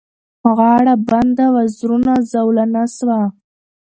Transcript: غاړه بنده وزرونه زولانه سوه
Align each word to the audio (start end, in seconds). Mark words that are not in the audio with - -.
غاړه 0.57 0.93
بنده 1.09 1.45
وزرونه 1.55 2.13
زولانه 2.31 2.83
سوه 2.97 3.19